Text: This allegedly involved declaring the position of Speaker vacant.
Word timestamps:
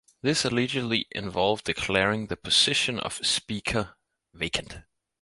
This 0.23 0.45
allegedly 0.45 1.05
involved 1.11 1.65
declaring 1.65 2.25
the 2.25 2.35
position 2.35 2.99
of 3.01 3.19
Speaker 3.23 3.95
vacant. 4.33 4.79